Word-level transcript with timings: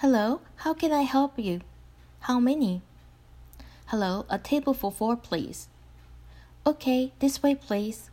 Hello, 0.00 0.40
how 0.64 0.72
can 0.72 0.92
I 0.92 1.02
help 1.02 1.38
you? 1.38 1.60
How 2.20 2.40
many? 2.40 2.80
Hello, 3.88 4.24
a 4.30 4.38
table 4.38 4.72
for 4.72 4.90
four, 4.90 5.14
please. 5.14 5.68
Okay, 6.66 7.12
this 7.18 7.42
way, 7.42 7.54
please. 7.54 8.08